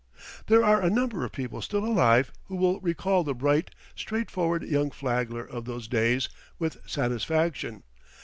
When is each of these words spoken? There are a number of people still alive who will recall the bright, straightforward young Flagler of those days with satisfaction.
There 0.47 0.63
are 0.65 0.81
a 0.81 0.89
number 0.89 1.23
of 1.23 1.31
people 1.31 1.61
still 1.61 1.85
alive 1.85 2.31
who 2.45 2.55
will 2.55 2.79
recall 2.79 3.23
the 3.23 3.35
bright, 3.35 3.69
straightforward 3.95 4.63
young 4.63 4.89
Flagler 4.89 5.45
of 5.45 5.65
those 5.65 5.87
days 5.87 6.27
with 6.57 6.77
satisfaction. 6.87 7.83